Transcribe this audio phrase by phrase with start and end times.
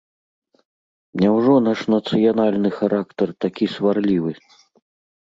[1.25, 4.31] Няўжо наш нацыянальны характар такі сварлівы?